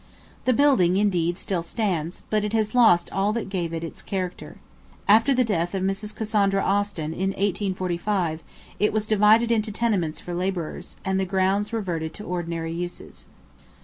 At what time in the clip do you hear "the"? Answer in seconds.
0.45-0.53, 5.31-5.43, 11.19-11.25